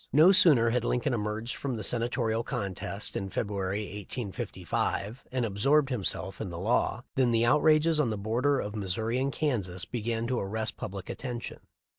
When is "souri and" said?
8.95-9.31